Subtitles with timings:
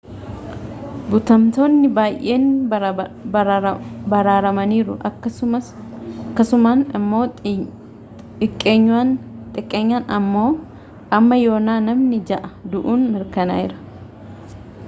[1.09, 2.45] butamtoonni baayyeen
[4.13, 7.21] baraaramaniiru akkasumaan immoo
[8.41, 14.69] xiqqeenyaan amma yoonaa namni jaha du'uun mirkanaayeera